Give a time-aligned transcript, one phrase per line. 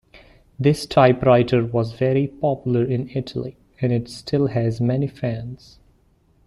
[0.57, 5.77] This typewriter was very popular in Italy, and it still has many fans.